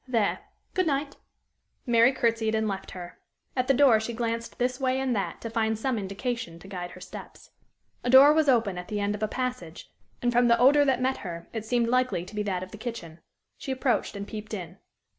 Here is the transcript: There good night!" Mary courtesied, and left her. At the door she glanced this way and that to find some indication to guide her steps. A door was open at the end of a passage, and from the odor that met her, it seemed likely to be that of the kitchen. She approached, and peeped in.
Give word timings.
There 0.07 0.39
good 0.73 0.87
night!" 0.87 1.17
Mary 1.85 2.11
courtesied, 2.11 2.55
and 2.55 2.67
left 2.67 2.89
her. 2.89 3.19
At 3.55 3.67
the 3.67 3.73
door 3.75 3.99
she 3.99 4.13
glanced 4.15 4.57
this 4.57 4.79
way 4.79 4.99
and 4.99 5.15
that 5.15 5.39
to 5.41 5.49
find 5.51 5.77
some 5.77 5.99
indication 5.99 6.57
to 6.57 6.67
guide 6.67 6.89
her 6.89 6.99
steps. 6.99 7.51
A 8.03 8.09
door 8.09 8.33
was 8.33 8.49
open 8.49 8.79
at 8.79 8.87
the 8.87 8.99
end 8.99 9.13
of 9.13 9.21
a 9.21 9.27
passage, 9.27 9.91
and 10.19 10.31
from 10.31 10.47
the 10.47 10.57
odor 10.57 10.85
that 10.85 11.01
met 11.03 11.17
her, 11.17 11.47
it 11.53 11.65
seemed 11.65 11.87
likely 11.87 12.25
to 12.25 12.33
be 12.33 12.41
that 12.41 12.63
of 12.63 12.71
the 12.71 12.79
kitchen. 12.79 13.19
She 13.59 13.71
approached, 13.71 14.15
and 14.15 14.27
peeped 14.27 14.55
in. 14.55 14.79